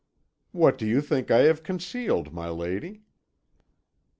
"What 0.51 0.79
do 0.79 0.87
you 0.87 0.99
think 0.99 1.29
I 1.29 1.41
have 1.41 1.61
concealed, 1.61 2.33
my 2.33 2.49
lady?" 2.49 3.03